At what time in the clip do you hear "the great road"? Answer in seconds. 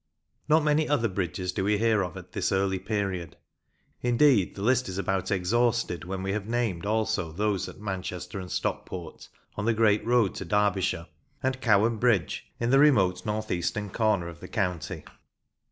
9.65-10.33